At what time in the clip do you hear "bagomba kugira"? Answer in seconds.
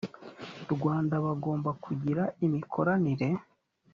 1.25-2.23